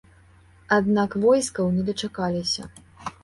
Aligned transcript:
Аднак 0.77 1.17
войскаў 1.27 1.69
не 1.77 1.83
дачакалася. 1.89 2.67